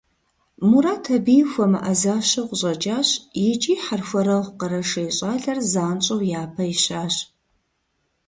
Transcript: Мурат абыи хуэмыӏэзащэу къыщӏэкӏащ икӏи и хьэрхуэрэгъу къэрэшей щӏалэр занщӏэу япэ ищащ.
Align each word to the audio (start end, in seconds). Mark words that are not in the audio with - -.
Мурат 0.69 1.05
абыи 1.15 1.41
хуэмыӏэзащэу 1.49 2.47
къыщӏэкӏащ 2.49 3.09
икӏи 3.49 3.73
и 3.75 3.81
хьэрхуэрэгъу 3.83 4.55
къэрэшей 4.59 5.09
щӏалэр 5.17 5.59
занщӏэу 5.71 6.25
япэ 6.41 6.63
ищащ. 6.73 7.15